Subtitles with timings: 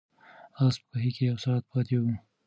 [0.63, 2.03] آس په کوهي کې یو ساعت پاتې و.